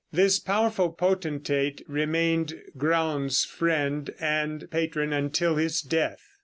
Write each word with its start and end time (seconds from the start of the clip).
This 0.11 0.39
powerful 0.39 0.89
potentate 0.93 1.83
remained 1.87 2.55
Graun's 2.75 3.45
friend 3.45 4.09
and 4.19 4.67
patron 4.71 5.13
until 5.13 5.57
his 5.57 5.79
death. 5.83 6.23